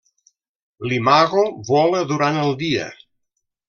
[0.87, 2.93] L'imago vola durant el dia.